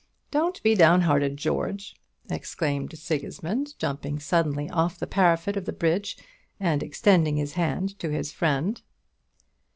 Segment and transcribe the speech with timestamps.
[0.31, 1.95] Don't be downhearted, George,"
[2.27, 6.17] exclaimed Sigismund, jumping suddenly off the parapet of the bridge,
[6.59, 8.81] and extending his hand to his friend.